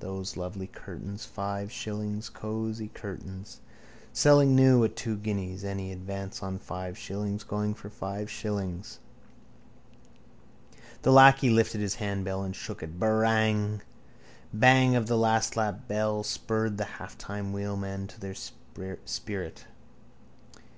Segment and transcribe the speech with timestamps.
[0.00, 1.24] Those lovely curtains.
[1.24, 2.28] Five shillings.
[2.28, 3.60] Cosy curtains.
[4.12, 5.64] Selling new at two guineas.
[5.64, 7.42] Any advance on five shillings?
[7.42, 8.98] Going for five shillings.
[11.00, 13.80] The lacquey lifted his handbell and shook it: —Barang!
[14.52, 19.64] Bang of the lastlap bell spurred the halfmile wheelmen to their sprint.